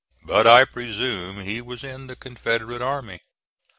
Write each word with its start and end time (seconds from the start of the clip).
But 0.25 0.47
I 0.47 0.65
presume 0.65 1.41
he 1.41 1.61
was 1.61 1.83
in 1.83 2.07
the 2.07 2.15
Confederate 2.15 2.81
army. 2.81 3.19